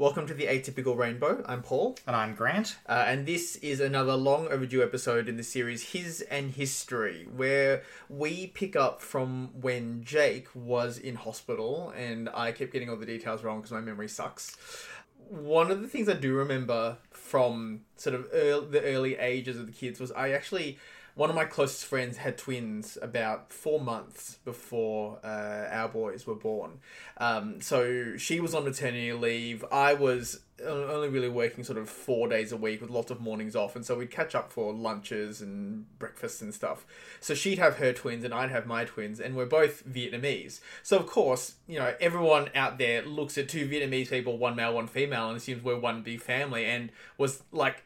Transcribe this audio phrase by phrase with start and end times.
[0.00, 1.42] Welcome to the Atypical Rainbow.
[1.44, 2.76] I'm Paul, And I'm Grant.
[2.88, 7.82] uh, and this is another long overdue episode in the series His and History, where
[8.08, 13.06] we pick up from when Jake was in hospital, and I kept getting all the
[13.06, 14.56] details wrong because my memory sucks.
[15.28, 19.66] One of the things I do remember from sort of early, the early ages of
[19.66, 20.78] the kids was I actually
[21.18, 26.36] one of my closest friends had twins about four months before uh, our boys were
[26.36, 26.78] born.
[27.16, 29.64] Um, so she was on maternity leave.
[29.72, 33.56] I was only really working sort of four days a week with lots of mornings
[33.56, 36.86] off, and so we'd catch up for lunches and breakfasts and stuff.
[37.18, 40.60] So she'd have her twins, and I'd have my twins, and we're both Vietnamese.
[40.84, 44.72] So of course, you know, everyone out there looks at two Vietnamese people, one male,
[44.72, 47.82] one female, and assumes we're one big family, and was like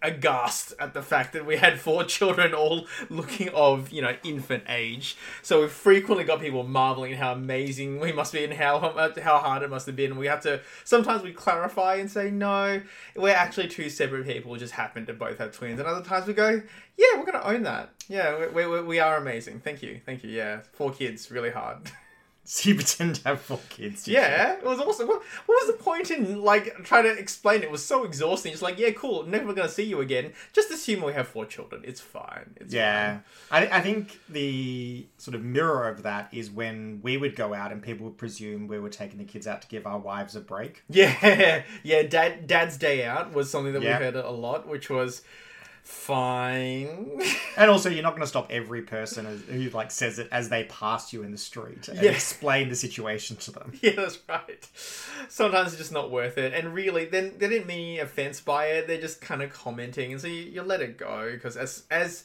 [0.00, 4.64] aghast at the fact that we had four children all looking of you know infant
[4.68, 5.16] age.
[5.42, 8.78] So we've frequently got people marveling how amazing we must be and how
[9.22, 10.16] how hard it must have been.
[10.16, 12.80] We have to sometimes we clarify and say no
[13.16, 15.80] we're actually two separate people just happen to both have twins.
[15.80, 16.62] And other times we go
[16.96, 17.90] yeah we're gonna own that.
[18.08, 19.60] Yeah we, we, we are amazing.
[19.60, 20.00] Thank you.
[20.06, 20.30] Thank you.
[20.30, 21.90] Yeah four kids really hard
[22.52, 24.02] So you pretend to have four kids.
[24.02, 24.18] did you?
[24.18, 25.06] Yeah, it was awesome.
[25.06, 27.66] What, what was the point in like trying to explain it?
[27.66, 28.52] It was so exhausting.
[28.52, 30.32] It's like, yeah, cool, never gonna see you again.
[30.52, 31.82] Just assume we have four children.
[31.84, 32.54] It's fine.
[32.56, 33.20] It's Yeah.
[33.50, 37.70] I, I think the sort of mirror of that is when we would go out
[37.70, 40.40] and people would presume we were taking the kids out to give our wives a
[40.40, 40.82] break.
[40.90, 42.02] Yeah, yeah.
[42.02, 43.98] Dad, Dad's day out was something that Yeah.
[44.00, 45.22] we heard a lot, which was
[45.82, 47.20] fine.
[47.54, 50.48] And also, you're not going to stop every person as, who like says it as
[50.48, 52.10] they pass you in the street and Yeah.
[52.12, 53.74] explain the situation to them.
[53.82, 54.66] yeah, that's right.
[55.28, 58.68] Sometimes it's just not worth it, and really, then they didn't mean any offense by
[58.68, 58.86] it.
[58.86, 62.24] They're just kind of commenting, and so you, you let it go because as as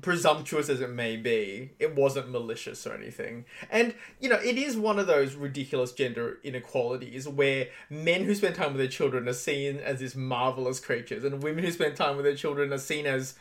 [0.00, 3.44] presumptuous as it may be, it wasn't malicious or anything.
[3.70, 8.54] And you know, it is one of those ridiculous gender inequalities where men who spend
[8.54, 12.16] time with their children are seen as these marvelous creatures, and women who spend time
[12.16, 13.34] with their children are seen as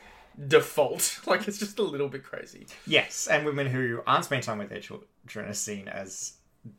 [0.47, 1.19] default.
[1.27, 4.69] Like it's just a little bit crazy, Yes, and women who aren't spending time with
[4.69, 5.07] their children
[5.47, 6.33] are seen as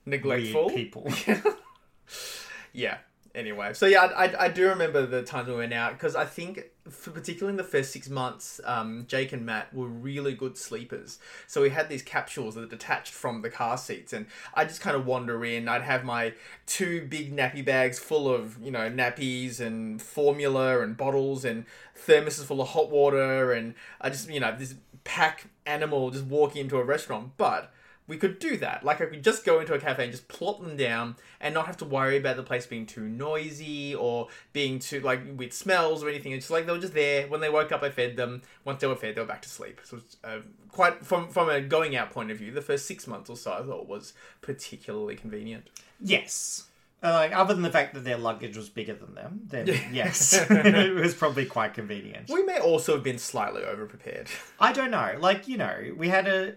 [0.06, 1.08] neglectful people.
[2.72, 2.98] yeah.
[3.32, 6.24] Anyway, so yeah, I, I, I do remember the times we went out because I
[6.24, 10.58] think, for particularly in the first six months, um, Jake and Matt were really good
[10.58, 11.20] sleepers.
[11.46, 14.80] So we had these capsules that are detached from the car seats, and I just
[14.80, 15.68] kind of wander in.
[15.68, 16.34] I'd have my
[16.66, 21.66] two big nappy bags full of you know nappies and formula and bottles and
[21.96, 24.74] thermoses full of hot water, and I just you know this
[25.04, 27.72] pack animal just walking into a restaurant, but
[28.10, 28.84] we could do that.
[28.84, 31.66] Like I could just go into a cafe and just plop them down and not
[31.66, 36.02] have to worry about the place being too noisy or being too like with smells
[36.02, 36.32] or anything.
[36.32, 37.28] It's just like they were just there.
[37.28, 38.42] When they woke up, I fed them.
[38.64, 39.80] Once they were fed, they were back to sleep.
[39.84, 40.40] So it's uh,
[40.72, 43.52] quite from from a going out point of view, the first six months or so
[43.52, 44.12] I thought was
[44.42, 45.68] particularly convenient.
[46.00, 46.66] Yes.
[47.02, 50.34] Uh, like, other than the fact that their luggage was bigger than them, then yes,
[50.50, 52.28] it was probably quite convenient.
[52.28, 54.28] We may also have been slightly overprepared.
[54.58, 55.14] I don't know.
[55.18, 56.56] Like you know, we had a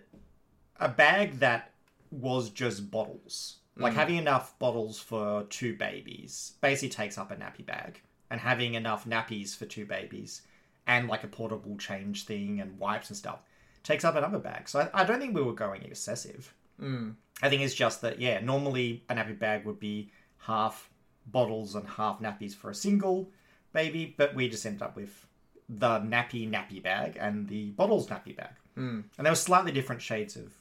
[0.80, 1.72] a bag that
[2.12, 3.58] was just bottles.
[3.76, 8.76] Like having enough bottles for two babies basically takes up a nappy bag, and having
[8.76, 10.44] enough nappies for two babies,
[10.86, 13.40] and like a portable change thing and wipes and stuff
[13.82, 14.70] takes up another bag.
[14.70, 16.54] So I, I don't think we were going excessive.
[16.80, 17.16] Mm.
[17.42, 20.90] I think it's just that yeah, normally a nappy bag would be half
[21.26, 23.32] bottles and half nappies for a single
[23.72, 25.26] baby, but we just ended up with
[25.68, 29.04] the nappy nappy bag and the bottles nappy bag, Mm.
[29.18, 30.54] and there were slightly different shades of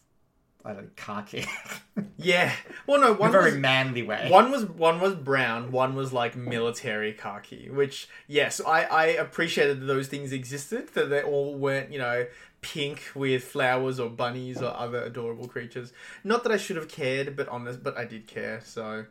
[0.65, 1.45] I don't know, khaki,
[2.17, 2.53] Yeah.
[2.87, 4.28] Well, no, in a one very was, manly way.
[4.31, 7.69] One was one was brown, one was like military khaki.
[7.69, 10.89] Which yes, I I appreciated that those things existed.
[10.95, 12.27] That they all weren't you know
[12.61, 15.93] pink with flowers or bunnies or other adorable creatures.
[16.23, 18.61] Not that I should have cared, but honest, but I did care.
[18.65, 19.06] So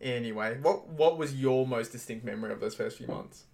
[0.00, 3.44] anyway, what what was your most distinct memory of those first few months?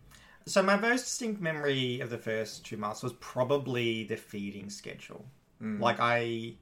[0.47, 5.27] So my most distinct memory of the first two months was probably the feeding schedule.
[5.63, 5.81] Mm.
[5.81, 6.55] Like I,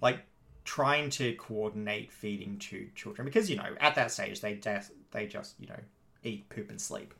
[0.00, 0.20] like
[0.64, 5.26] trying to coordinate feeding to children because you know at that stage they just they
[5.26, 5.80] just you know
[6.22, 7.14] eat, poop, and sleep.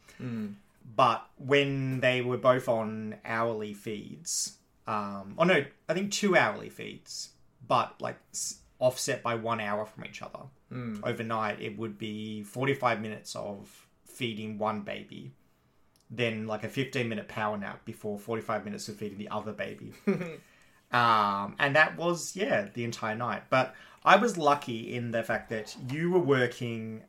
[0.96, 6.68] But when they were both on hourly feeds, um, oh no, I think two hourly
[6.70, 7.30] feeds,
[7.66, 10.40] but like s- offset by one hour from each other.
[11.04, 15.32] Overnight, it would be forty-five minutes of feeding one baby
[16.12, 19.92] then like a 15 minute power nap before 45 minutes of feeding the other baby.
[20.92, 23.44] um, and that was, yeah, the entire night.
[23.50, 27.02] But I was lucky in the fact that you were working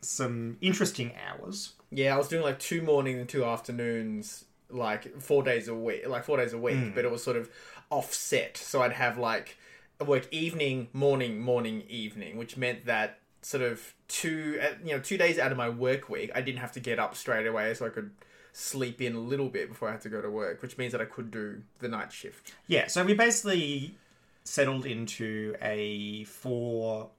[0.00, 1.72] some interesting hours.
[1.90, 6.06] Yeah, I was doing like two mornings and two afternoons, like four days a week,
[6.06, 7.48] like four days a week, but it was sort of
[7.90, 8.56] offset.
[8.56, 9.56] So I'd have like
[10.04, 15.18] work evening, morning, morning, evening, which meant that sort of two uh, you know two
[15.18, 17.86] days out of my work week, I didn't have to get up straight away, so
[17.86, 18.10] I could
[18.52, 21.00] sleep in a little bit before I had to go to work, which means that
[21.00, 22.54] I could do the night shift.
[22.68, 23.96] Yeah, so we basically
[24.44, 27.10] settled into a four,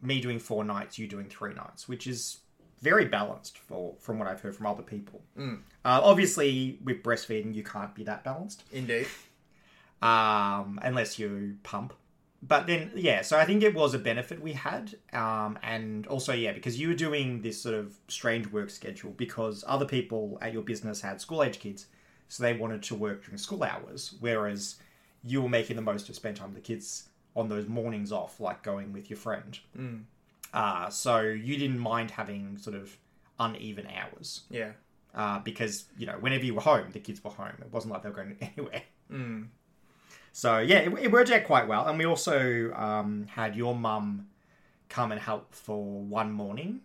[0.00, 2.38] me doing four nights, you doing three nights, which is
[2.80, 5.22] very balanced for from what I've heard from other people.
[5.38, 5.50] Uh,
[5.84, 9.06] obviously, with breastfeeding, you can't be that balanced Indeed.
[10.02, 11.94] um, unless you pump.
[12.44, 14.96] But then, yeah, so I think it was a benefit we had.
[15.12, 19.62] Um, and also, yeah, because you were doing this sort of strange work schedule because
[19.66, 21.86] other people at your business had school age kids,
[22.28, 24.76] so they wanted to work during school hours, whereas
[25.22, 28.40] you were making the most of spend time with the kids on those mornings off,
[28.40, 29.58] like going with your friend.
[30.52, 32.96] Uh, so you didn't mind having sort of
[33.38, 34.72] uneven hours Yeah.
[35.14, 37.54] uh, because you know whenever you were home, the kids were home.
[37.60, 38.82] It wasn't like they were going anywhere.
[40.32, 44.28] So yeah, it, it worked out quite well, and we also um, had your mum
[44.88, 46.80] come and help for one morning,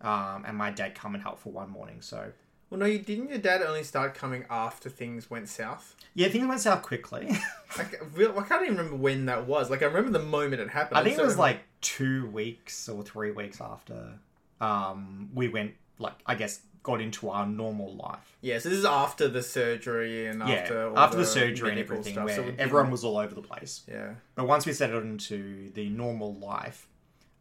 [0.00, 2.00] um, and my dad come and help for one morning.
[2.00, 2.32] So
[2.68, 3.30] Well, no, you didn't.
[3.30, 5.96] Your dad only start coming after things went south.
[6.14, 7.28] yeah, things went south quickly.
[7.78, 9.70] Like, I can't even remember when that was.
[9.70, 10.98] Like, I remember the moment it happened.
[10.98, 14.18] I think it was like two weeks or three weeks after
[14.60, 18.36] um, we went, like I guess, got into our normal life.
[18.40, 21.78] Yeah, so this is after the surgery and Yeah, after all after the, surgery and
[21.78, 23.82] everything, stuff, where so everyone was all over the place.
[23.88, 24.14] Yeah.
[24.34, 26.86] But once we settled into the normal life,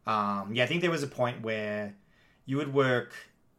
[0.05, 1.93] um, yeah, I think there was a point where
[2.45, 3.13] you would work,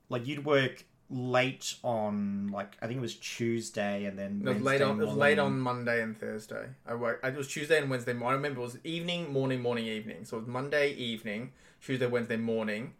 [0.09, 4.83] like you'd work late on, like I think it was Tuesday, and then It late
[4.83, 5.01] on.
[5.01, 6.67] It was late on Monday and Thursday.
[6.87, 7.25] I worked.
[7.25, 8.13] It was Tuesday and Wednesday.
[8.13, 8.33] morning.
[8.33, 10.25] I remember it was evening, morning, morning, evening.
[10.25, 12.95] So it was Monday evening, Tuesday, Wednesday morning.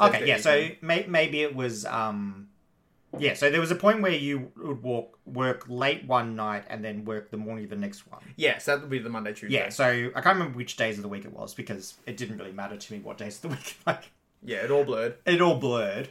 [0.00, 0.36] Okay, yeah.
[0.38, 2.48] So may- maybe it was, um,
[3.18, 3.34] yeah.
[3.34, 7.04] So there was a point where you would walk, work late one night and then
[7.04, 8.22] work the morning of the next one.
[8.36, 9.56] Yes, that would be the Monday, Tuesday.
[9.56, 9.68] Yeah.
[9.68, 9.84] So
[10.14, 12.76] I can't remember which days of the week it was because it didn't really matter
[12.76, 13.76] to me what days of the week.
[13.86, 14.10] Like
[14.42, 15.16] Yeah, it all blurred.
[15.26, 16.08] it all blurred.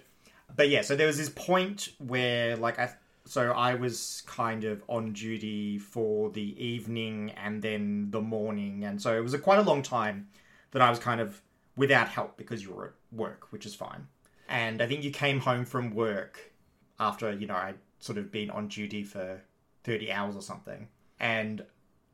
[0.55, 2.91] But yeah, so there was this point where like I
[3.25, 9.01] so I was kind of on duty for the evening and then the morning and
[9.01, 10.27] so it was a quite a long time
[10.71, 11.41] that I was kind of
[11.75, 14.07] without help because you were work, which is fine.
[14.47, 16.51] And I think you came home from work
[16.99, 19.41] after, you know, I'd sort of been on duty for
[19.83, 20.87] 30 hours or something.
[21.19, 21.63] And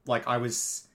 [0.05, 0.87] like I was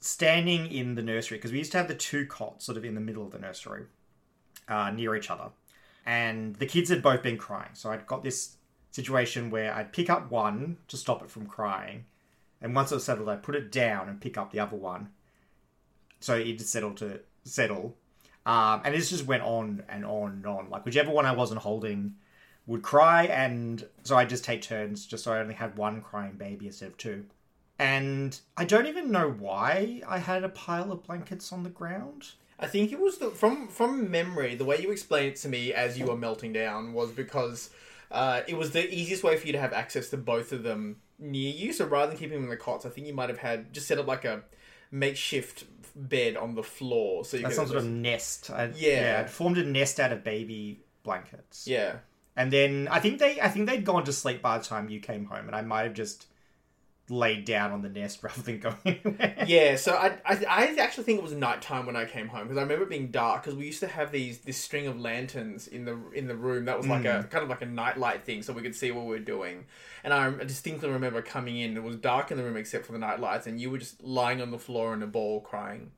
[0.00, 2.94] standing in the nursery because we used to have the two cots sort of in
[2.94, 3.84] the middle of the nursery
[4.68, 5.50] uh, near each other.
[6.06, 7.70] And the kids had both been crying.
[7.72, 8.56] So I'd got this
[8.90, 12.04] situation where I'd pick up one to stop it from crying.
[12.60, 15.08] And once it was settled, I'd put it down and pick up the other one.
[16.20, 17.96] So it'd settle to settle.
[18.46, 20.70] Um, and this just went on and on and on.
[20.70, 22.16] Like whichever one I wasn't holding
[22.66, 23.24] would cry.
[23.24, 26.88] And so I'd just take turns just so I only had one crying baby instead
[26.88, 27.24] of two.
[27.78, 32.32] And I don't even know why I had a pile of blankets on the ground.
[32.58, 34.54] I think it was the, from from memory.
[34.54, 37.70] The way you explained it to me as you were melting down was because
[38.12, 40.96] uh, it was the easiest way for you to have access to both of them
[41.18, 41.72] near you.
[41.72, 43.88] So rather than keeping them in the cots, I think you might have had just
[43.88, 44.42] set up like a
[44.90, 45.64] makeshift
[45.96, 47.24] bed on the floor.
[47.24, 48.50] So you That's some sort of nest.
[48.50, 49.18] I, Yeah.
[49.20, 51.66] I'd formed a nest out of baby blankets.
[51.66, 51.96] yeah.
[52.36, 54.98] And then I think they I think they'd gone to sleep by the time you
[54.98, 56.26] came home, and I might have just
[57.10, 59.44] laid down on the nest rather than going anywhere.
[59.46, 62.56] Yeah, so I, I, I actually think it was nighttime when I came home because
[62.56, 65.68] I remember it being dark because we used to have these this string of lanterns
[65.68, 68.42] in the in the room that was like a kind of like a nightlight thing
[68.42, 69.66] so we could see what we were doing.
[70.02, 72.98] And I distinctly remember coming in; it was dark in the room except for the
[72.98, 75.90] night lights, and you were just lying on the floor in a ball crying.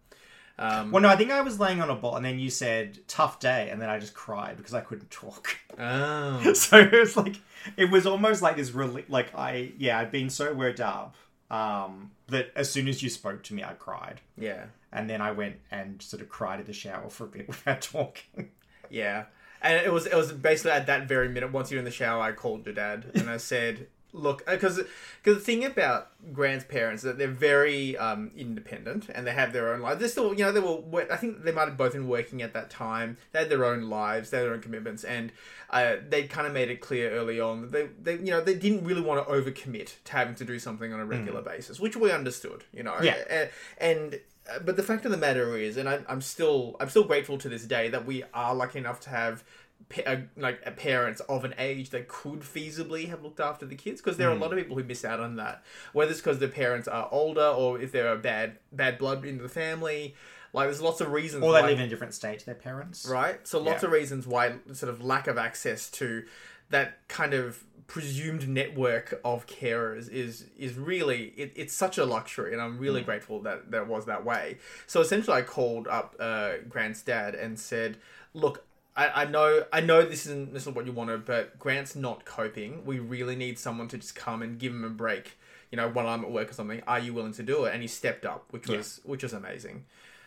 [0.58, 2.98] Um, Well, no, I think I was laying on a ball, and then you said
[3.08, 5.56] "tough day," and then I just cried because I couldn't talk.
[5.78, 7.36] oh, so it was like
[7.76, 11.16] it was almost like this really like I yeah I'd been so worked up
[11.50, 15.30] um, that as soon as you spoke to me, I cried, yeah, and then I
[15.30, 18.50] went and sort of cried in the shower for a bit without talking.
[18.90, 19.24] yeah.
[19.62, 21.52] And it was it was basically at that very minute.
[21.52, 24.80] Once you're in the shower, I called your dad and I said, "Look, because
[25.22, 29.52] because the thing about Grant's parents is that they're very um, independent and they have
[29.52, 30.00] their own lives.
[30.00, 31.06] They're still, you know, they were.
[31.12, 33.16] I think they might have both been working at that time.
[33.32, 35.32] They had their own lives, they had their own commitments, and
[35.70, 38.54] uh, they kind of made it clear early on that they, they, you know, they
[38.54, 41.96] didn't really want to overcommit to having to do something on a regular basis, which
[41.96, 42.96] we understood, you know.
[43.02, 43.16] Yeah.
[43.30, 43.46] Uh,
[43.78, 47.04] and uh, but the fact of the matter is, and I, I'm still I'm still
[47.04, 49.44] grateful to this day that we are lucky enough to have uh,
[50.36, 54.16] like uh, parents of an age that could feasibly have looked after the kids because
[54.16, 56.48] there are a lot of people who miss out on that whether it's because their
[56.48, 60.14] parents are older or if they're a bad bad blood in the family
[60.52, 62.54] like there's lots of reasons or they why- live in a different state to their
[62.54, 63.06] parents.
[63.06, 63.46] right?
[63.46, 63.86] So lots Yeah.
[63.88, 66.24] of reasons why sort of lack of access to
[66.70, 72.52] that kind of presumed network of carers is is really it, it's such a luxury
[72.52, 76.54] and i'm really grateful that that was that way so essentially i called up uh,
[76.68, 77.96] grant's dad and said
[78.34, 78.64] look
[78.96, 82.24] I, I know I know this isn't this is what you wanted, but Grant's not
[82.24, 82.84] coping.
[82.84, 85.38] We really need someone to just come and give him a break.
[85.70, 86.82] You know, while I'm at work or something.
[86.86, 87.72] Are you willing to do it?
[87.74, 89.84] And he stepped up, which was which was amazing.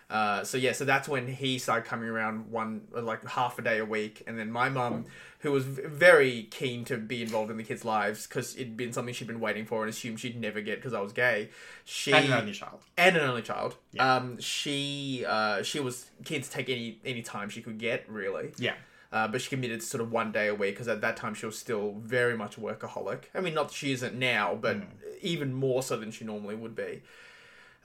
[0.09, 3.77] Uh, so yeah, so that's when he started coming around one like half a day
[3.77, 5.05] a week, and then my mum,
[5.41, 8.91] who was v- very keen to be involved in the kids' lives because it'd been
[8.91, 11.49] something she'd been waiting for and assumed she'd never get because I was gay.
[11.85, 12.81] She And an only child.
[12.97, 13.75] and an only child.
[13.91, 14.15] Yeah.
[14.15, 18.51] Um, she uh, she was keen to take any any time she could get really.
[18.57, 18.73] Yeah.
[19.11, 21.33] Uh, but she committed to sort of one day a week because at that time
[21.35, 23.23] she was still very much a workaholic.
[23.33, 24.77] I mean, not that she isn't now, but
[25.21, 27.01] even more so than she normally would be.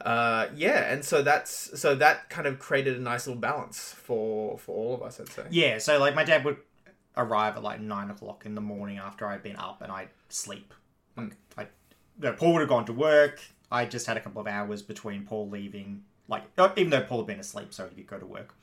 [0.01, 4.59] Uh, yeah, and so that's so that kind of created a nice little balance for
[4.59, 5.45] for all of us, I'd say.
[5.51, 6.59] Yeah, so like my dad would
[7.17, 10.75] arrive at like nine o'clock in the morning after I'd been up and I'd sleep.
[11.17, 11.69] Like I, you
[12.19, 13.41] know, Paul would have gone to work.
[13.71, 17.19] I just had a couple of hours between Paul leaving, like uh, even though Paul
[17.19, 18.55] had been asleep, so he could go to work.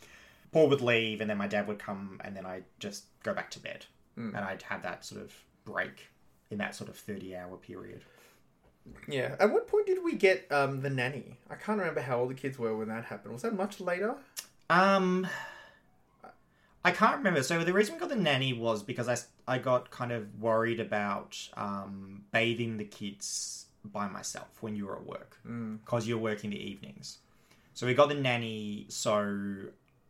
[0.51, 3.49] Paul would leave, and then my dad would come, and then I'd just go back
[3.51, 3.85] to bed,
[4.35, 5.33] and I'd have that sort of
[5.63, 6.07] break
[6.49, 8.01] in that sort of thirty-hour period.
[9.07, 9.35] Yeah.
[9.39, 11.37] At what point did we get um, the nanny?
[11.49, 13.33] I can't remember how old the kids were when that happened.
[13.33, 14.15] Was that much later?
[14.69, 15.27] Um,
[16.83, 17.43] I can't remember.
[17.43, 20.79] So the reason we got the nanny was because I, I got kind of worried
[20.79, 26.51] about um, bathing the kids by myself when you were at work because you're working
[26.51, 27.19] the evenings.
[27.73, 29.63] So we got the nanny so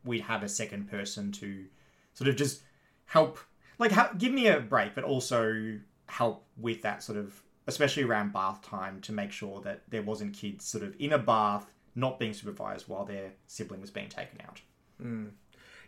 [0.04, 1.66] we'd have a second person to
[2.14, 2.62] sort of just
[3.06, 3.38] help,
[3.80, 8.34] like ha- give me a break, but also help with that sort of, especially around
[8.34, 11.66] bath time, to make sure that there wasn't kids sort of in a bath
[11.96, 14.62] not being supervised while their sibling was being taken out.
[15.00, 15.26] Hmm.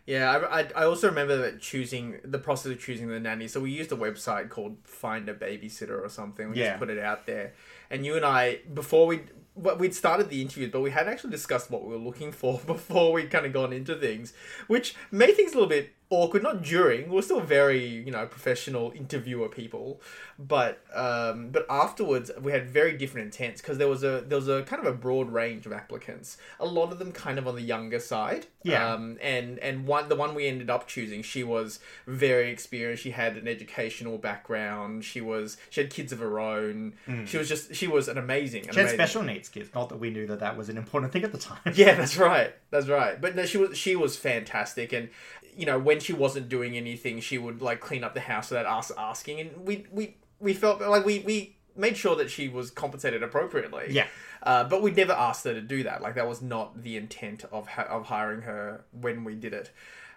[0.06, 3.48] Yeah, I, I, I also remember that choosing the process of choosing the nanny.
[3.48, 6.50] So we used a website called Find a Babysitter or something.
[6.50, 6.70] We Yeah.
[6.70, 7.54] just put it out there,
[7.90, 9.20] and you and I before we
[9.56, 12.58] well, we'd started the interviews, but we hadn't actually discussed what we were looking for
[12.66, 14.34] before we'd kind of gone into things,
[14.66, 16.42] which made things a little bit awkward.
[16.42, 20.00] Not during, we we're still very you know professional interviewer people,
[20.38, 24.48] but um, but afterwards we had very different intents because there was a there was
[24.48, 26.36] a kind of a broad range of applicants.
[26.60, 28.46] A lot of them kind of on the younger side.
[28.62, 28.92] Yeah.
[28.94, 33.02] Um, and and one the one we ended up choosing, she was very experienced.
[33.02, 35.04] She had an educational background.
[35.04, 36.94] She was she had kids of her own.
[37.26, 38.66] She was just she was an amazing.
[38.66, 39.70] An She had amazing- special needs kids.
[39.74, 41.58] Not that we knew that that was an important thing at the time.
[41.74, 42.54] yeah, that's right.
[42.70, 43.20] That's right.
[43.20, 45.08] But no, she was she was fantastic, and
[45.56, 48.66] you know when she wasn't doing anything, she would like clean up the house without
[48.66, 52.70] us asking, and we we we felt like we we made sure that she was
[52.70, 53.86] compensated appropriately.
[53.90, 54.06] Yeah.
[54.42, 56.02] Uh, but we never asked her to do that.
[56.02, 59.70] Like that was not the intent of ha- of hiring her when we did it.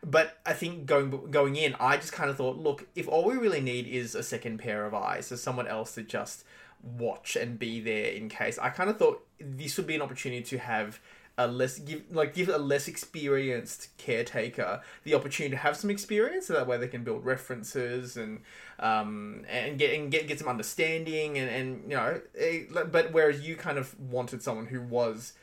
[0.05, 3.35] But I think going going in, I just kind of thought, look, if all we
[3.35, 6.43] really need is a second pair of eyes, so someone else to just
[6.83, 8.59] watch and be there in case.
[8.59, 10.99] I kind of thought this would be an opportunity to have
[11.37, 16.47] a less give like give a less experienced caretaker the opportunity to have some experience,
[16.47, 18.41] so that way they can build references and
[18.79, 22.21] um and get and get get some understanding and and you know.
[22.39, 25.33] eh, But whereas you kind of wanted someone who was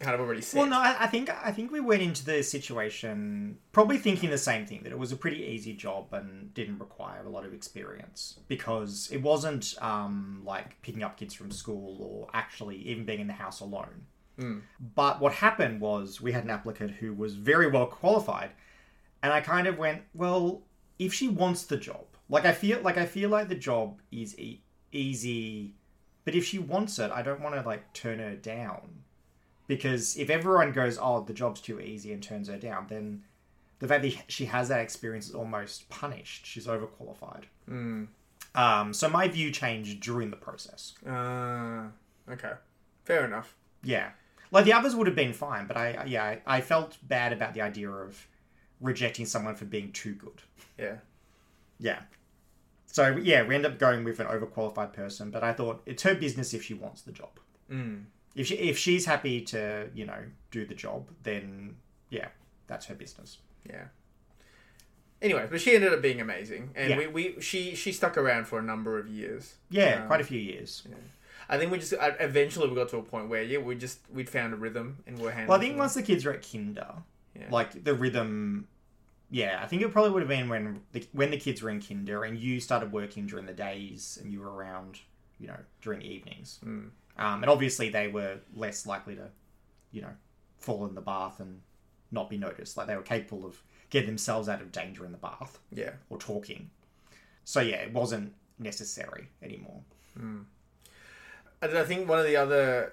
[0.00, 0.58] kind of already set.
[0.58, 4.38] Well, no, I, I think I think we went into the situation probably thinking the
[4.38, 7.54] same thing that it was a pretty easy job and didn't require a lot of
[7.54, 13.20] experience because it wasn't um, like picking up kids from school or actually even being
[13.20, 14.06] in the house alone.
[14.94, 18.50] But what happened was we had an applicant who was very well qualified,
[19.22, 20.62] and I kind of went, well,
[20.98, 24.38] if she wants the job, like I feel like I feel like the job is
[24.38, 25.74] e- easy,
[26.24, 29.02] but if she wants it, I don't want to like turn her down
[29.66, 33.24] because if everyone goes, "Oh, the job's too easy," and turns her down, then
[33.78, 36.46] the fact that she has that experience is almost punished.
[36.46, 37.44] She's overqualified.
[38.54, 40.94] Um, so my view changed during the process.
[41.06, 41.86] Uh,
[42.30, 42.52] okay,
[43.04, 43.56] fair enough.
[43.82, 44.10] Yeah,
[44.52, 47.54] like the others would have been fine, but I yeah I, I felt bad about
[47.54, 48.28] the idea of
[48.80, 50.42] rejecting someone for being too good.
[50.78, 50.96] Yeah.
[51.78, 52.00] Yeah.
[52.86, 56.14] So yeah, we end up going with an overqualified person, but I thought it's her
[56.14, 57.30] business if she wants the job.
[57.70, 58.04] Mm.
[58.34, 61.76] If she if she's happy to you know do the job, then
[62.10, 62.28] yeah,
[62.66, 63.38] that's her business.
[63.68, 63.84] Yeah.
[65.22, 66.98] Anyway, but she ended up being amazing, and Yeah.
[66.98, 69.54] we, we she she stuck around for a number of years.
[69.70, 70.82] Yeah, Um, quite a few years.
[71.48, 73.98] I think we just uh, eventually we got to a point where yeah we just
[74.12, 75.48] we'd found a rhythm and we're handling.
[75.48, 76.94] Well, I think once the kids are at kinder,
[77.34, 77.46] Yeah.
[77.50, 78.68] like the rhythm.
[79.30, 81.80] Yeah, I think it probably would have been when the when the kids were in
[81.80, 85.00] kinder and you started working during the days and you were around,
[85.38, 86.60] you know, during the evenings.
[86.64, 86.90] Mm.
[87.18, 89.28] Um, and obviously they were less likely to,
[89.90, 90.12] you know,
[90.58, 91.60] fall in the bath and
[92.10, 92.76] not be noticed.
[92.76, 96.18] Like they were capable of getting themselves out of danger in the bath yeah or
[96.18, 96.70] talking.
[97.44, 99.80] So yeah, it wasn't necessary anymore.
[101.62, 102.92] I think one of the other,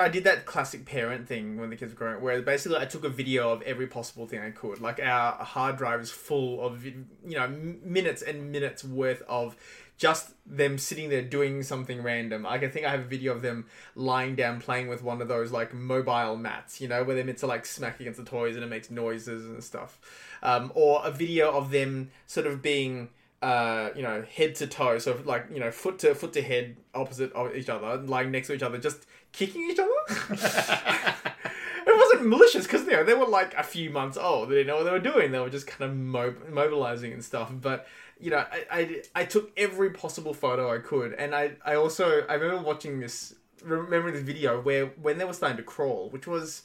[0.00, 2.84] I did that classic parent thing when the kids were growing, up, where basically I
[2.84, 4.80] took a video of every possible thing I could.
[4.80, 9.56] Like our hard drive is full of you know minutes and minutes worth of
[9.98, 12.42] just them sitting there doing something random.
[12.42, 15.28] Like I think I have a video of them lying down playing with one of
[15.28, 18.54] those like mobile mats, you know, where they're meant to like smack against the toys
[18.56, 19.98] and it makes noises and stuff.
[20.42, 23.10] Um, or a video of them sort of being
[23.42, 26.76] uh, you know, head to toe, so like you know, foot to foot to head,
[26.94, 29.90] opposite of each other, lying next to each other, just kicking each other.
[30.08, 34.48] it wasn't malicious because you know they were like a few months old.
[34.48, 35.32] They didn't know what they were doing.
[35.32, 37.50] They were just kind of mo- mobilizing and stuff.
[37.52, 37.88] But
[38.20, 42.24] you know, I, I I took every possible photo I could, and I I also
[42.28, 43.34] I remember watching this,
[43.64, 46.62] remembering this video where when they were starting to crawl, which was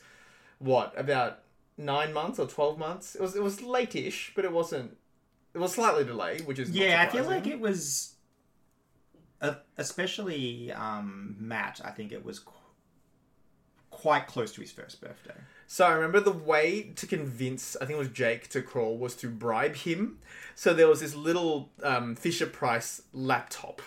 [0.60, 1.40] what about
[1.76, 3.16] nine months or twelve months.
[3.16, 4.96] It was it was late-ish, but it wasn't.
[5.58, 8.14] It was slightly delayed, which is not Yeah, I feel like it was,
[9.42, 11.82] uh, especially um, Matt.
[11.84, 12.52] I think it was qu-
[13.90, 15.34] quite close to his first birthday.
[15.66, 19.16] So I remember the way to convince, I think it was Jake to crawl, was
[19.16, 20.20] to bribe him.
[20.54, 23.82] So there was this little um, Fisher Price laptop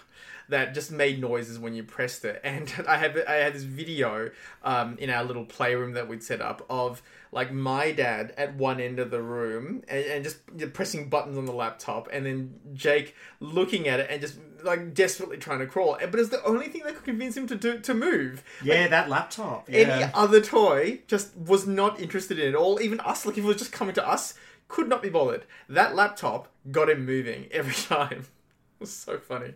[0.50, 4.30] that just made noises when you pressed it, and I had I had this video
[4.62, 7.02] um, in our little playroom that we'd set up of
[7.32, 10.38] like my dad at one end of the room and, and just
[10.74, 15.36] pressing buttons on the laptop, and then Jake looking at it and just like desperately
[15.38, 15.96] trying to crawl.
[15.98, 18.42] But it's the only thing that could convince him to do to move.
[18.62, 19.68] Yeah, that laptop.
[19.68, 20.10] Any Yeah.
[20.12, 22.80] other toy just was not interested in it all.
[22.82, 24.34] Even us, like if it was just coming to us,
[24.68, 25.44] could not be bothered.
[25.68, 28.20] That laptop got him moving every time.
[28.20, 29.54] It was so funny.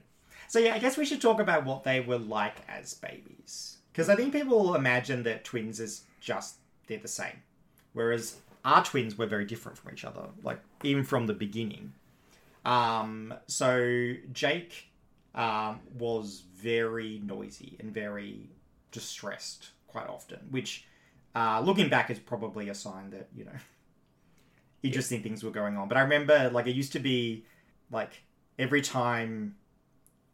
[0.49, 4.09] So yeah, I guess we should talk about what they were like as babies, because
[4.09, 7.43] I think people imagine that twins is just they're the same,
[7.93, 11.93] whereas our twins were very different from each other, like even from the beginning.
[12.65, 14.91] Um, so Jake
[15.35, 18.51] um, was very noisy and very
[18.91, 20.87] distressed quite often, which,
[21.35, 23.53] uh, looking back, is probably a sign that you know
[24.83, 25.89] interesting things were going on.
[25.89, 27.45] But I remember, like, it used to be
[27.91, 28.23] like
[28.59, 29.57] every time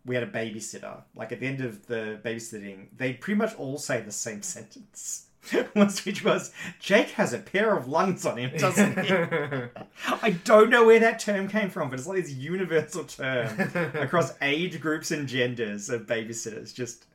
[0.05, 3.79] we had a babysitter, like at the end of the babysitting, they pretty much all
[3.79, 5.27] say the same sentence.
[5.75, 9.13] Once which was Jake has a pair of lungs on him, doesn't he?
[10.23, 13.59] I don't know where that term came from, but it's like this universal term
[13.95, 16.75] across age groups and genders of babysitters.
[16.75, 17.07] Just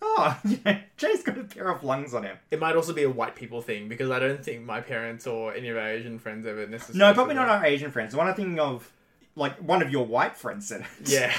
[0.00, 2.36] oh, you know, Jake's got a pair of lungs on him.
[2.50, 5.52] It might also be a white people thing because I don't think my parents or
[5.52, 6.98] any of our Asian friends ever necessarily.
[6.98, 8.12] No, probably not our Asian friends.
[8.12, 8.90] The one I'm thinking of,
[9.34, 11.08] like one of your white friends said it.
[11.08, 11.34] Yeah.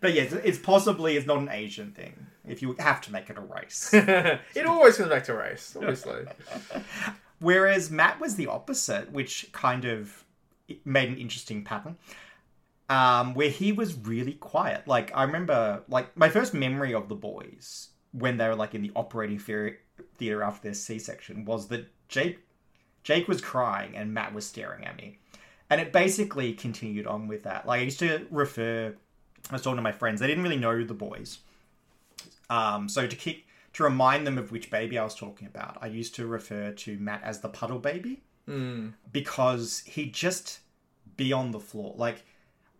[0.00, 2.26] But yes, it's possibly it's not an Asian thing.
[2.46, 3.90] If you have to make it a race.
[3.92, 6.24] it always comes back to race, obviously.
[7.38, 10.24] Whereas Matt was the opposite, which kind of
[10.84, 11.96] made an interesting pattern.
[12.88, 14.88] Um, where he was really quiet.
[14.88, 18.82] Like I remember, like my first memory of the boys when they were like in
[18.82, 22.40] the operating theater, after their C-section was that Jake,
[23.04, 25.18] Jake was crying and Matt was staring at me,
[25.70, 27.66] and it basically continued on with that.
[27.66, 28.96] Like I used to refer,
[29.48, 30.20] I was talking to my friends.
[30.20, 31.38] They didn't really know the boys,
[32.50, 35.86] um, so to keep to remind them of which baby I was talking about, I
[35.86, 38.22] used to refer to Matt as the puddle baby
[39.12, 40.60] because he'd just
[41.16, 41.94] be on the floor.
[41.96, 42.24] Like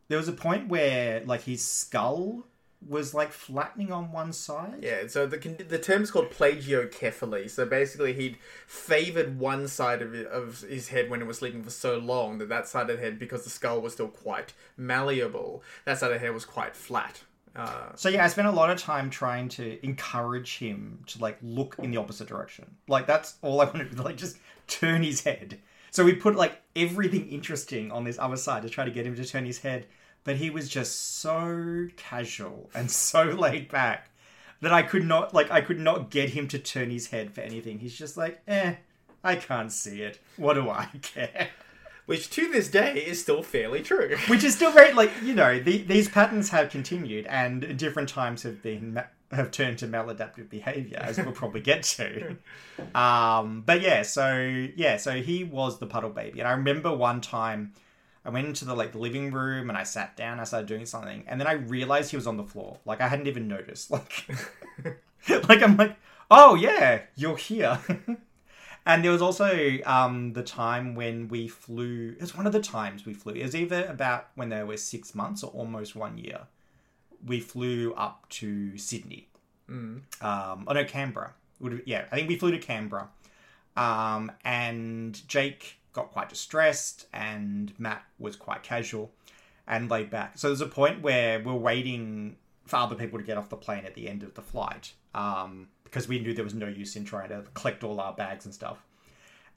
[0.09, 2.44] there was a point where like his skull
[2.88, 4.79] was like flattening on one side.
[4.83, 7.51] Yeah, so the the term's called plagiocephaly.
[7.51, 11.62] So basically, he'd favored one side of, it, of his head when it was sleeping
[11.62, 14.55] for so long that that side of the head, because the skull was still quite
[14.77, 17.23] malleable, that side of the head was quite flat.
[17.55, 21.37] Uh, So yeah, I spent a lot of time trying to encourage him to like
[21.43, 22.77] look in the opposite direction.
[22.88, 24.38] Like that's all I wanted to do, like just
[24.69, 25.61] turn his head.
[25.90, 29.16] So we put like everything interesting on this other side to try to get him
[29.16, 29.87] to turn his head,
[30.24, 34.11] but he was just so casual and so laid back
[34.61, 37.40] that I could not like I could not get him to turn his head for
[37.40, 37.78] anything.
[37.78, 38.74] He's just like, "Eh,
[39.24, 40.18] I can't see it.
[40.37, 41.48] What do I care?"
[42.11, 44.16] which to this day is still fairly true.
[44.26, 48.42] which is still very like you know the, these patterns have continued and different times
[48.42, 52.37] have been ma- have turned to maladaptive behavior as we'll probably get to
[52.96, 54.37] um but yeah so
[54.74, 57.72] yeah so he was the puddle baby and i remember one time
[58.24, 61.24] i went into the like living room and i sat down i started doing something
[61.26, 64.26] and then i realized he was on the floor like i hadn't even noticed like
[65.48, 65.96] like i'm like
[66.30, 67.78] oh yeah you're here
[68.87, 72.14] And there was also um, the time when we flew.
[72.16, 73.35] It was one of the times we flew.
[73.35, 76.40] It was either about when they were six months or almost one year.
[77.24, 79.28] We flew up to Sydney.
[80.22, 81.35] Um, oh no, Canberra.
[81.61, 83.09] Would yeah, I think we flew to Canberra.
[83.76, 89.11] Um, and Jake got quite distressed, and Matt was quite casual.
[89.66, 90.37] and laid back.
[90.37, 93.85] So there's a point where we're waiting for other people to get off the plane
[93.85, 97.05] at the end of the flight um, because we knew there was no use in
[97.05, 98.79] trying to collect all our bags and stuff.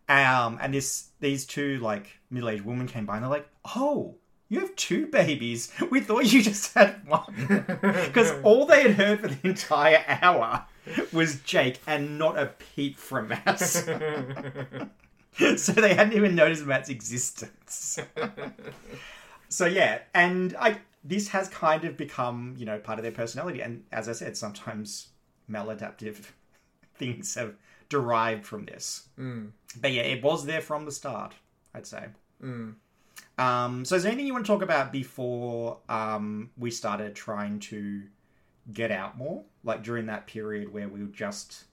[0.09, 4.15] Um, and this these two like middle aged women came by and they're like, "Oh,
[4.49, 5.71] you have two babies.
[5.89, 10.65] We thought you just had one." Because all they had heard for the entire hour
[11.11, 13.61] was Jake and not a peep from Matt.
[15.57, 17.99] so they hadn't even noticed Matt's existence.
[19.49, 23.61] so yeah, and I this has kind of become you know part of their personality,
[23.61, 25.09] and as I said, sometimes
[25.49, 26.31] maladaptive
[26.95, 27.55] things have
[27.89, 29.07] derived from this.
[29.79, 31.33] But yeah, it was there from the start.
[31.73, 32.05] I'd say.
[33.37, 37.59] Um, so is there anything you want to talk about before um, we started trying
[37.61, 38.03] to
[38.71, 39.43] get out more?
[39.63, 41.65] Like during that period where we were just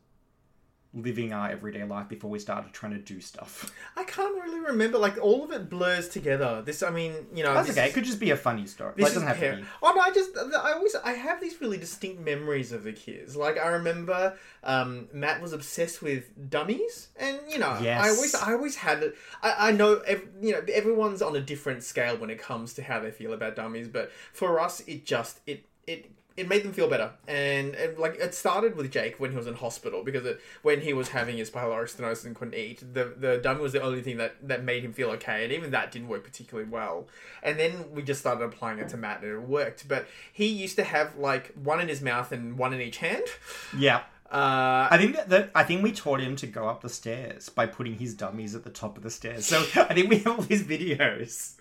[0.92, 3.72] living our everyday life before we started trying to do stuff.
[3.96, 4.98] I can't really remember.
[4.98, 6.62] Like all of it blurs together.
[6.62, 7.87] This, I mean, you know, That's this okay.
[7.87, 8.94] is- It could just be a funny story.
[8.96, 9.68] This Like, it doesn't have to be.
[9.83, 13.37] Oh no, I just I always I have these really distinct memories of the kids.
[13.37, 18.03] Like I remember um, Matt was obsessed with dummies, and you know Yes.
[18.05, 19.16] I always I always had it.
[19.42, 22.83] I, I know ev- you know everyone's on a different scale when it comes to
[22.83, 26.11] how they feel about dummies, but for us it just it it.
[26.40, 29.46] It made them feel better, and, and like it started with Jake when he was
[29.46, 33.12] in hospital because it, when he was having his pyloric stenosis and couldn't eat, the
[33.16, 35.92] the dummy was the only thing that that made him feel okay, and even that
[35.92, 37.07] didn't work particularly well.
[37.42, 39.87] And then we just started applying it to Matt, and it worked.
[39.87, 43.24] But he used to have like one in his mouth and one in each hand.
[43.76, 44.03] Yeah.
[44.31, 47.48] Uh, I think that, that I think we taught him to go up the stairs
[47.48, 49.44] by putting his dummies at the top of the stairs.
[49.46, 51.55] So I think we have all these videos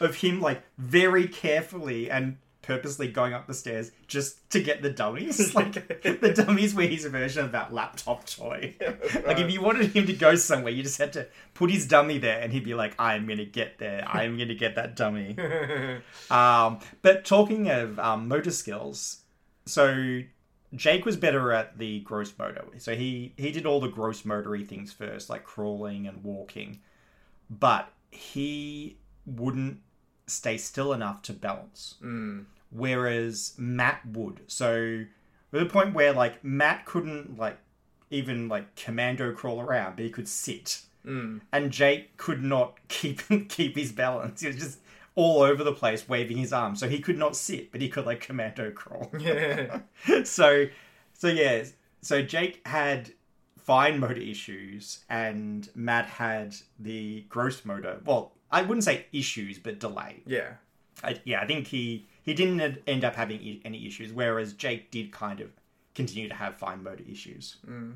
[0.00, 4.90] of him like very carefully and purposely going up the stairs just to get the
[4.90, 5.54] dummies.
[5.56, 8.74] Like the dummies were his version of that laptop toy.
[9.26, 12.18] Like if you wanted him to go somewhere, you just had to put his dummy
[12.18, 14.04] there and he'd be like, I'm gonna get there.
[14.06, 15.36] I'm gonna get that dummy.
[16.30, 19.20] Um, but talking of um, motor skills,
[19.64, 20.20] so
[20.74, 22.64] Jake was better at the gross motor.
[22.78, 26.80] So he he did all the gross motory things first, like crawling and walking,
[27.48, 29.80] but he wouldn't
[30.26, 31.94] stay still enough to balance.
[32.70, 34.40] Whereas Matt would.
[34.46, 35.04] So
[35.52, 37.58] to the point where like Matt couldn't like
[38.10, 40.82] even like commando crawl around, but he could sit.
[41.04, 41.38] Hmm.
[41.52, 44.40] And Jake could not keep keep his balance.
[44.40, 44.78] He was just
[45.14, 46.80] all over the place waving his arms.
[46.80, 49.10] So he could not sit, but he could like commando crawl.
[49.18, 49.80] Yeah.
[50.24, 50.66] so
[51.14, 51.64] so yeah,
[52.02, 53.12] so Jake had
[53.56, 58.00] fine motor issues and Matt had the gross motor.
[58.04, 60.22] Well, I wouldn't say issues, but delay.
[60.26, 60.52] yeah.
[61.04, 65.12] I, yeah, I think he he didn't end up having any issues, whereas Jake did
[65.12, 65.50] kind of
[65.94, 67.56] continue to have fine motor issues.
[67.66, 67.94] Mm.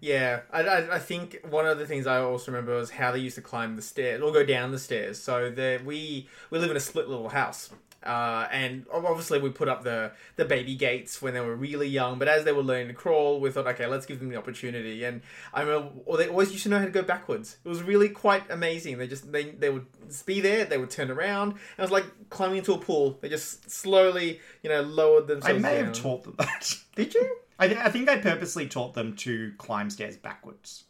[0.00, 3.18] Yeah, I, I, I think one of the things I also remember was how they
[3.18, 5.20] used to climb the stairs or go down the stairs.
[5.20, 7.70] So the, we we live in a split level house,
[8.04, 12.18] uh, and obviously we put up the the baby gates when they were really young.
[12.18, 15.04] But as they were learning to crawl, we thought, okay, let's give them the opportunity.
[15.04, 17.56] And I remember, or they always used to know how to go backwards.
[17.64, 18.98] It was really quite amazing.
[18.98, 19.86] They just they they would
[20.26, 23.18] be there, they would turn around, and it was like climbing into a pool.
[23.20, 25.56] They just slowly, you know, lowered themselves.
[25.56, 25.86] I may down.
[25.86, 26.76] have taught them that.
[26.96, 27.36] Did you?
[27.58, 30.84] I, th- I think I purposely taught them to climb stairs backwards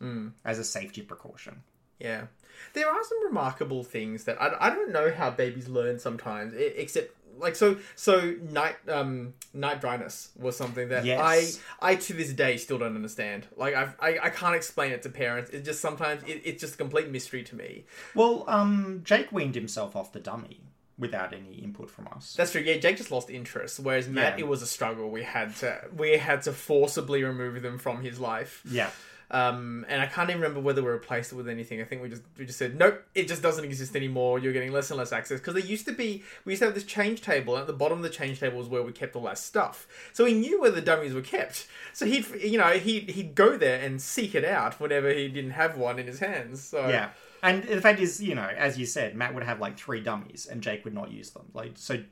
[0.46, 1.62] as a safety precaution.
[1.98, 2.26] Yeah.
[2.72, 7.12] There are some remarkable things that I, I don't know how babies learn sometimes, except
[7.36, 11.60] like so so night um night dryness was something that Yes.
[11.80, 13.46] I I to this day still don't understand.
[13.56, 15.50] Like I've, I I can't explain it to parents.
[15.50, 17.84] It just sometimes it, it's just a complete mystery to me.
[18.14, 20.60] Well, um, Jake weaned himself off the dummy
[20.96, 22.34] without any input from us.
[22.36, 22.60] That's true.
[22.60, 24.44] Yeah, Jake just lost interest, whereas Matt Yeah.
[24.44, 25.10] it was a struggle.
[25.10, 28.62] We had to we had to forcibly remove them from his life.
[28.70, 28.90] Yeah.
[29.34, 31.80] Um, and I can't even remember whether we replaced it with anything.
[31.80, 34.38] I think we just we just said nope, it just doesn't exist anymore.
[34.38, 36.74] You're getting less and less access because there used to be we used to have
[36.74, 39.16] this change table, and at the bottom of the change table was where we kept
[39.16, 39.88] all our stuff.
[40.12, 41.66] So he knew where the dummies were kept.
[41.92, 45.52] So he'd you know he'd he'd go there and seek it out whenever he didn't
[45.52, 46.62] have one in his hands.
[46.62, 47.10] So Yeah.
[47.42, 50.46] And the fact is, you know, as you said, Matt would have like three dummies
[50.50, 51.50] and Jake would not use them.
[51.52, 52.02] Like, so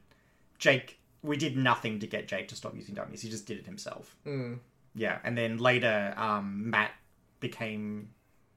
[0.59, 3.23] Jake, we did nothing to get Jake to stop using dummies.
[3.23, 4.15] He just did it himself.
[4.27, 4.59] Mm.
[4.95, 5.21] Yeah.
[5.25, 6.91] And then later, um, Matt
[7.43, 8.09] became,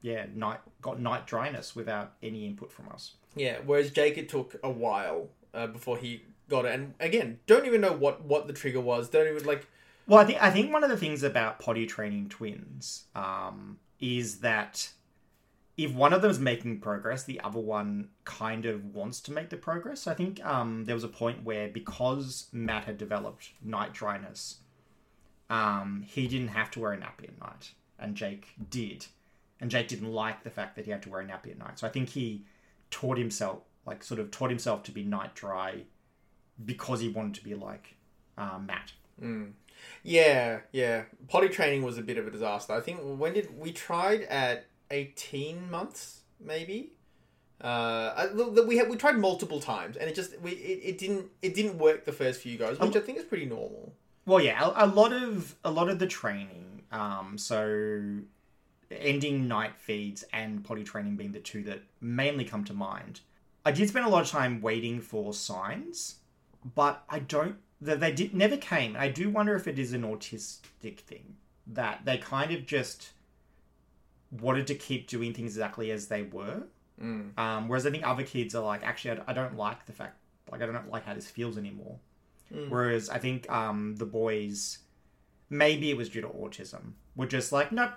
[0.01, 3.15] yeah, night, got night dryness without any input from us.
[3.35, 3.57] yeah.
[3.65, 6.73] Whereas Jake, it took a while uh, before he got it.
[6.73, 9.09] And again, don't even know what what the trigger was.
[9.09, 9.67] Don't even like
[10.07, 14.39] Well, I think I think one of the things about potty training twins um, is
[14.39, 14.89] that
[15.77, 19.49] if one of them is making progress, the other one kind of wants to make
[19.49, 20.07] the progress.
[20.07, 24.59] I think um, there was a point where because Matt had developed night dryness,
[25.49, 29.07] um, he didn't have to wear a nappy at night, and Jake did,
[29.59, 31.79] and Jake didn't like the fact that he had to wear a nappy at night.
[31.79, 32.45] So I think he
[32.91, 35.83] taught himself like sort of taught himself to be night dry
[36.63, 37.95] because he wanted to be like
[38.37, 38.93] uh, Matt.
[40.03, 41.03] Yeah, yeah.
[41.27, 42.73] Potty training was a bit of a disaster.
[42.73, 46.91] I think when did we tried at eighteen months, maybe.
[47.61, 48.27] Uh,
[48.67, 51.77] we had we tried multiple times, and it just we it, it didn't it didn't
[51.77, 53.93] work the first few goes, which I think is pretty normal.
[54.25, 56.74] Well, yeah, a, a lot of a lot of the training.
[56.91, 58.19] Um, so
[58.91, 63.21] ending night feeds and potty training being the two that mainly come to mind.
[63.65, 66.15] I did spend a lot of time waiting for signs,
[66.75, 67.57] but I don't.
[67.81, 68.95] They, they did never came.
[68.97, 71.35] I do wonder if it is an autistic thing
[71.67, 73.09] that they kind of just
[74.31, 76.63] wanted to keep doing things exactly as they were.
[77.01, 77.37] Mm.
[77.37, 80.17] Um, whereas I think other kids are like, actually, I, I don't like the fact,
[80.51, 81.97] like, I don't like how this feels anymore.
[82.69, 84.77] Whereas I think um, the boys,
[85.49, 87.91] maybe it was due to autism, were just like, nope,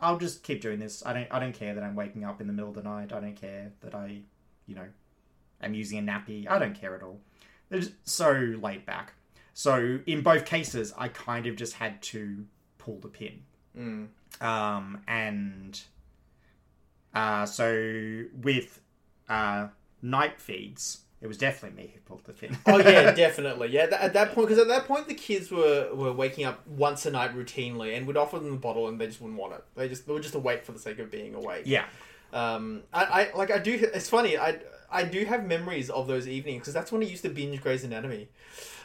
[0.00, 1.04] I'll just keep doing this.
[1.04, 3.12] I don't, I don't care that I'm waking up in the middle of the night.
[3.12, 4.20] I don't care that I,
[4.66, 4.86] you know,
[5.62, 6.48] am using a nappy.
[6.48, 7.20] I don't care at all.
[7.68, 9.14] They're just so laid back.
[9.54, 12.44] So in both cases, I kind of just had to
[12.78, 13.42] pull the pin.
[13.78, 14.08] Mm.
[14.40, 15.80] Um, and
[17.14, 18.80] uh, so with
[19.28, 19.68] uh,
[20.00, 22.58] night feeds, it was definitely me who pulled the pin.
[22.66, 23.68] Oh yeah, definitely.
[23.68, 26.66] Yeah, th- at that point, because at that point the kids were were waking up
[26.66, 29.54] once a night routinely, and would offer them the bottle, and they just wouldn't want
[29.54, 29.64] it.
[29.76, 31.62] They just they were just awake for the sake of being awake.
[31.64, 31.84] yeah.
[32.32, 33.72] Um, I, I like I do.
[33.94, 34.36] It's funny.
[34.36, 34.58] I
[34.90, 37.84] I do have memories of those evenings because that's when I used to binge Grey's
[37.84, 38.28] Anatomy.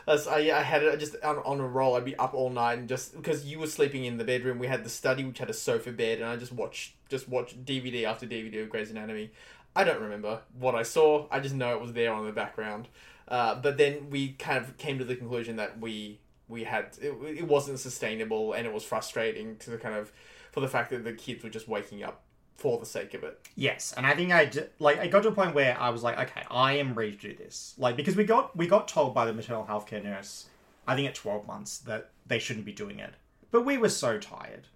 [0.06, 1.96] As I, I had it just on, on a roll.
[1.96, 4.68] I'd be up all night and just because you were sleeping in the bedroom, we
[4.68, 8.04] had the study which had a sofa bed, and I just watched just watched DVD
[8.06, 9.32] after DVD of Grey's Anatomy.
[9.78, 11.28] I don't remember what I saw.
[11.30, 12.88] I just know it was there on the background.
[13.28, 17.12] Uh, but then we kind of came to the conclusion that we we had it,
[17.42, 20.12] it wasn't sustainable and it was frustrating to the kind of
[20.52, 22.22] for the fact that the kids were just waking up
[22.56, 23.40] for the sake of it.
[23.56, 26.04] Yes, and I think I d- like I got to a point where I was
[26.04, 27.76] like, okay, I am ready to do this.
[27.78, 30.46] Like because we got we got told by the maternal healthcare nurse,
[30.88, 33.14] I think at twelve months that they shouldn't be doing it,
[33.52, 34.68] but we were so tired,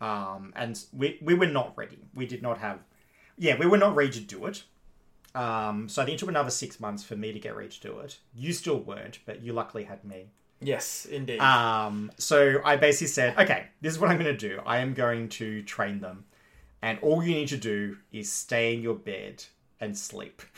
[0.00, 1.98] um, and we we were not ready.
[2.14, 2.78] We did not have,
[3.38, 4.64] yeah, we were not ready to do it.
[5.34, 7.80] Um, so I think it took another six months for me to get ready to
[7.80, 8.18] do it.
[8.34, 10.26] You still weren't, but you luckily had me.
[10.60, 11.40] Yes, indeed.
[11.40, 14.60] Um, so I basically said, okay, this is what I'm going to do.
[14.64, 16.24] I am going to train them,
[16.82, 19.44] and all you need to do is stay in your bed
[19.80, 20.42] and sleep.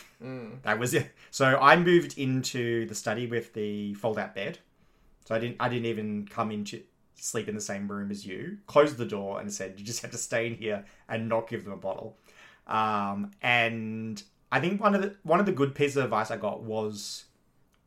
[0.62, 1.10] That was it.
[1.30, 4.58] So I moved into the study with the fold-out bed.
[5.26, 6.82] So I didn't, I didn't even come into
[7.14, 8.56] sleep in the same room as you.
[8.66, 11.64] Closed the door and said, you just have to stay in here and not give
[11.64, 12.16] them a bottle.
[12.66, 16.36] Um, and I think one of the one of the good pieces of advice I
[16.36, 17.24] got was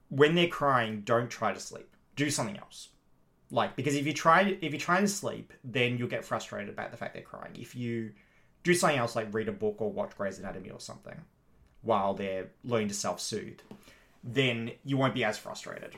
[0.10, 1.96] when they're crying, don't try to sleep.
[2.16, 2.90] Do something else.
[3.50, 6.92] Like because if you try if you try to sleep, then you'll get frustrated about
[6.92, 7.56] the fact they're crying.
[7.58, 8.12] If you
[8.63, 11.16] do something else like read a book or watch Grey's Anatomy or something
[11.82, 13.60] while they're learning to self-soothe,
[14.24, 15.96] then you won't be as frustrated.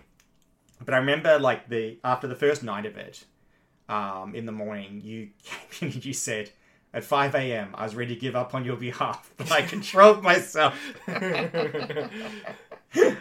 [0.84, 3.26] But I remember like the after the first night of it,
[3.90, 6.52] um, in the morning, you came in and you said,
[6.94, 10.24] at 5 a.m., I was ready to give up on your behalf, but I controlled
[10.24, 10.76] myself.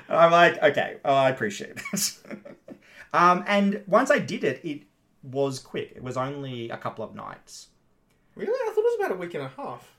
[0.08, 2.22] I'm like, okay, oh, I appreciate this.
[3.12, 4.82] um, and once I did it, it
[5.22, 5.92] was quick.
[5.94, 7.68] It was only a couple of nights.
[8.34, 8.50] really?
[8.52, 9.94] I thought it was about a week and a half.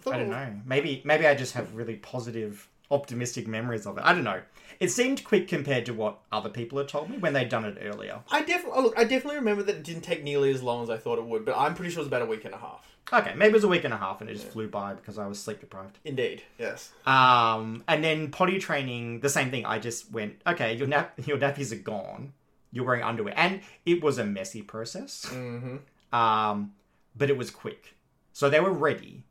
[0.00, 0.60] thought I don't was- know.
[0.66, 4.04] Maybe maybe I just have really positive, optimistic memories of it.
[4.04, 4.40] I don't know.
[4.80, 7.78] It seemed quick compared to what other people had told me when they'd done it
[7.82, 8.20] earlier.
[8.30, 8.98] I definitely oh, look.
[8.98, 11.44] I definitely remember that it didn't take nearly as long as I thought it would,
[11.44, 12.90] but I'm pretty sure it was about a week and a half.
[13.12, 15.18] Okay, maybe it was a week and a half and it just flew by because
[15.18, 15.98] I was sleep deprived.
[16.04, 16.92] Indeed, yes.
[17.06, 19.66] Um, and then potty training, the same thing.
[19.66, 22.32] I just went, okay, your nap, your nappies are gone.
[22.72, 25.26] You're wearing underwear, and it was a messy process.
[25.28, 26.14] Mm-hmm.
[26.16, 26.72] Um,
[27.16, 27.96] but it was quick,
[28.32, 29.24] so they were ready.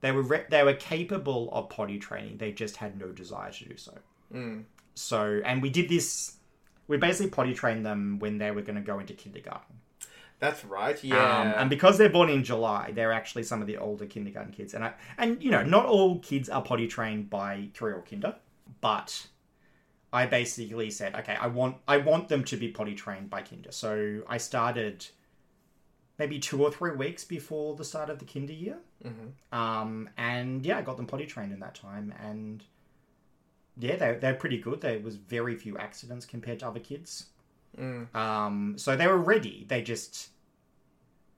[0.00, 2.38] They were re- they were capable of potty training.
[2.38, 3.98] They just had no desire to do so.
[4.32, 4.64] Mm.
[4.94, 6.36] So, and we did this.
[6.88, 9.76] We basically potty trained them when they were going to go into kindergarten.
[10.40, 11.02] That's right.
[11.04, 11.40] Yeah.
[11.40, 14.72] Um, and because they're born in July, they're actually some of the older kindergarten kids.
[14.72, 18.34] And I, and you know, not all kids are potty trained by Kiria or Kinder,
[18.80, 19.26] but
[20.12, 23.70] I basically said, okay, I want I want them to be potty trained by Kinder.
[23.70, 25.06] So I started
[26.20, 28.78] maybe two or three weeks before the start of the Kinder year.
[29.02, 29.32] Mhm.
[29.58, 32.62] Um, and yeah, I got them potty trained in that time, and
[33.78, 34.82] yeah, they they're pretty good.
[34.82, 37.30] There was very few accidents compared to other kids.
[37.76, 38.14] Mm.
[38.14, 39.64] Um, so they were ready.
[39.66, 40.28] They just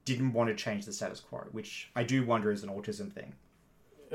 [0.05, 3.35] didn't want to change the status quo, which I do wonder is an autism thing.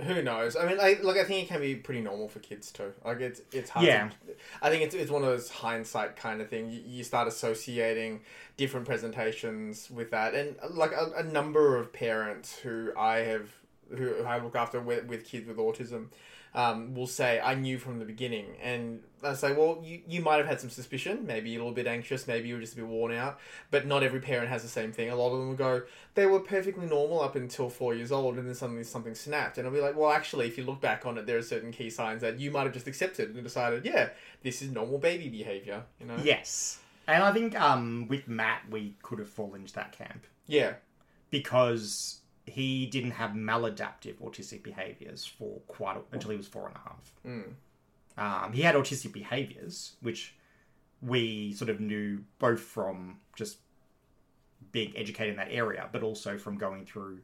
[0.03, 0.55] Who knows?
[0.55, 1.17] I mean, I like.
[1.17, 2.93] I think it can be pretty normal for kids too.
[3.03, 3.85] Like it's it's hard.
[3.85, 4.09] Yeah.
[4.09, 6.69] To, I think it's it's one of those hindsight kind of thing.
[6.69, 8.21] You, you start associating
[8.57, 13.49] different presentations with that, and like a, a number of parents who I have
[13.95, 16.07] who I look after with, with kids with autism
[16.53, 18.45] um, will say, I knew from the beginning.
[18.61, 21.87] And I say, well, you, you might have had some suspicion, maybe a little bit
[21.87, 23.39] anxious, maybe you were just a bit worn out,
[23.71, 25.09] but not every parent has the same thing.
[25.09, 25.81] A lot of them will go,
[26.15, 29.57] they were perfectly normal up until four years old, and then suddenly something snapped.
[29.57, 31.71] And I'll be like, well, actually, if you look back on it, there are certain
[31.71, 34.09] key signs that you might have just accepted and decided, yeah,
[34.43, 36.17] this is normal baby behavior, you know?
[36.23, 36.79] Yes.
[37.07, 40.73] And I think um, with Matt, we could have fallen into that camp Yeah.
[41.29, 46.75] because he didn't have maladaptive autistic behaviors for quite a, until he was four and
[46.75, 47.13] a half.
[47.25, 47.53] Mm.
[48.17, 50.35] Um, he had autistic behaviors, which
[51.01, 53.57] we sort of knew both from just
[54.71, 57.19] being educated in that area, but also from going through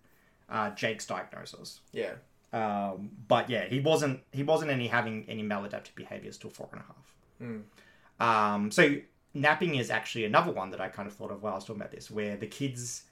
[0.49, 1.79] uh, Jake's diagnosis.
[1.91, 2.13] Yeah.
[2.51, 6.81] Um, but yeah, he wasn't he wasn't any having any maladaptive behaviors till four and
[6.81, 7.15] a half.
[7.41, 8.55] Mm.
[8.55, 8.97] Um, so
[9.33, 11.81] napping is actually another one that I kind of thought of while I was talking
[11.81, 13.03] about this, where the kids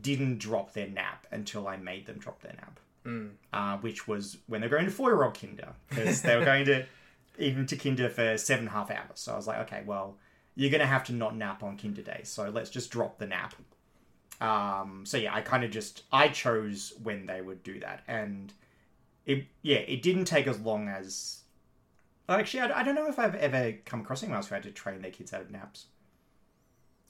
[0.00, 3.30] didn't drop their nap until I made them drop their nap, Mm.
[3.52, 6.66] uh, which was when they're going to four year old kinder because they were going
[6.66, 6.84] to
[7.38, 9.20] even to kinder for seven and a half hours.
[9.20, 10.16] So I was like, okay, well,
[10.56, 13.26] you're going to have to not nap on kinder day, so let's just drop the
[13.26, 13.54] nap.
[14.40, 18.52] Um, so yeah, I kind of just I chose when they would do that, and
[19.26, 21.40] it yeah, it didn't take as long as.
[22.28, 24.70] Actually, I, I don't know if I've ever come across anyone else who had to
[24.70, 25.86] train their kids out of naps.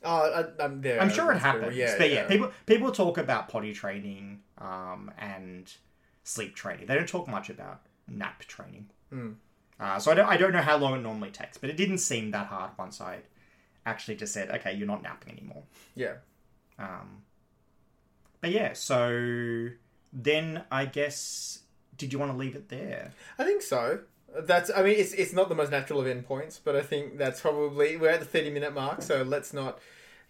[0.04, 1.00] Oh, I, I'm there.
[1.00, 5.72] I'm sure it happens, Yeah, but yeah, people people talk about potty training um, and
[6.22, 6.86] sleep training.
[6.86, 8.90] They don't talk much about nap training.
[9.10, 9.32] Hmm.
[9.80, 11.98] Uh, so I don't I don't know how long it normally takes, but it didn't
[11.98, 13.18] seem that hard once I
[13.86, 15.62] actually just said, okay, you're not napping anymore.
[15.94, 16.14] Yeah.
[16.78, 17.22] Um,
[18.40, 19.68] but yeah, so
[20.12, 21.60] then I guess
[21.96, 23.12] did you want to leave it there?
[23.38, 24.00] I think so.
[24.36, 24.70] That's.
[24.74, 27.96] I mean, it's it's not the most natural of endpoints, but I think that's probably
[27.96, 29.02] we're at the thirty minute mark.
[29.02, 29.78] So let's not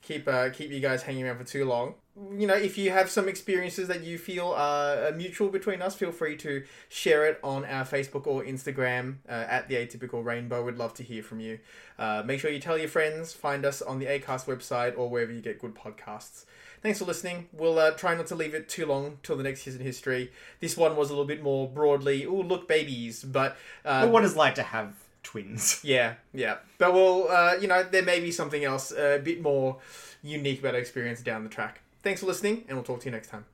[0.02, 1.94] keep uh, keep you guys hanging around for too long.
[2.36, 6.10] You know, if you have some experiences that you feel are mutual between us, feel
[6.10, 10.64] free to share it on our Facebook or Instagram uh, at the Atypical Rainbow.
[10.64, 11.60] We'd love to hear from you.
[11.96, 13.32] Uh, make sure you tell your friends.
[13.32, 16.44] Find us on the Acast website or wherever you get good podcasts.
[16.82, 17.48] Thanks for listening.
[17.52, 20.30] We'll uh, try not to leave it too long till the next His & His-tory.
[20.60, 23.56] This one was a little bit more broadly, oh, look, babies, but.
[23.84, 25.80] Uh, Or what it's like to have twins?
[25.84, 26.58] yeah, yeah.
[26.78, 29.78] But we'll, uh, you know, there may be something else a bit more
[30.22, 31.80] unique about our experience down the track.
[32.02, 33.44] Thanks for listening, and we'll talk to you next time.